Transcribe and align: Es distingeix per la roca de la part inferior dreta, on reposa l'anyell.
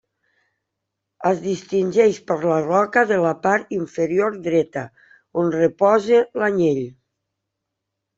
Es 1.31 1.41
distingeix 1.41 2.15
per 2.31 2.37
la 2.51 2.55
roca 2.67 3.03
de 3.11 3.19
la 3.25 3.33
part 3.43 3.75
inferior 3.77 4.39
dreta, 4.47 4.83
on 5.43 5.53
reposa 5.57 6.23
l'anyell. 6.45 6.81